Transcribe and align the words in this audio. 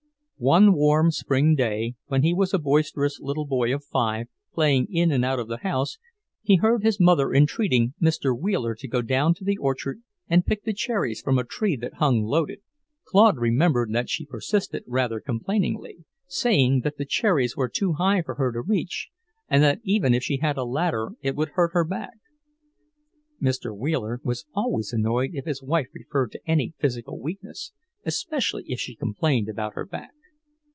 One 0.43 0.73
warm 0.73 1.11
spring 1.11 1.53
day, 1.53 1.93
when 2.07 2.23
he 2.23 2.33
was 2.33 2.51
a 2.51 2.57
boisterous 2.57 3.19
little 3.19 3.45
boy 3.45 3.71
of 3.75 3.83
five, 3.85 4.25
playing 4.51 4.87
in 4.91 5.11
and 5.11 5.23
out 5.23 5.37
of 5.37 5.47
the 5.47 5.57
house, 5.57 5.99
he 6.41 6.55
heard 6.55 6.81
his 6.81 6.99
mother 6.99 7.31
entreating 7.31 7.93
Mr. 8.01 8.35
Wheeler 8.35 8.73
to 8.73 8.87
go 8.87 9.03
down 9.03 9.35
to 9.35 9.43
the 9.43 9.57
orchard 9.57 10.01
and 10.27 10.43
pick 10.43 10.63
the 10.63 10.73
cherries 10.73 11.21
from 11.21 11.37
a 11.37 11.43
tree 11.43 11.75
that 11.75 11.93
hung 11.97 12.23
loaded. 12.23 12.61
Claude 13.05 13.37
remembered 13.37 13.91
that 13.93 14.09
she 14.09 14.25
persisted 14.25 14.83
rather 14.87 15.19
complainingly, 15.19 16.05
saying 16.25 16.79
that 16.79 16.97
the 16.97 17.05
cherries 17.05 17.55
were 17.55 17.69
too 17.69 17.93
high 17.93 18.23
for 18.23 18.33
her 18.33 18.51
to 18.51 18.61
reach, 18.61 19.09
and 19.47 19.61
that 19.61 19.79
even 19.83 20.11
if 20.15 20.23
she 20.23 20.37
had 20.37 20.57
a 20.57 20.65
ladder 20.65 21.11
it 21.21 21.35
would 21.35 21.49
hurt 21.49 21.73
her 21.73 21.85
back. 21.85 22.17
Mr. 23.39 23.77
Wheeler 23.77 24.19
was 24.23 24.47
always 24.55 24.91
annoyed 24.91 25.33
if 25.35 25.45
his 25.45 25.61
wife 25.61 25.89
referred 25.93 26.31
to 26.31 26.41
any 26.49 26.73
physical 26.79 27.19
weakness, 27.21 27.73
especially 28.07 28.63
if 28.65 28.79
she 28.79 28.95
complained 28.95 29.47
about 29.47 29.75
her 29.75 29.85
back. 29.85 30.13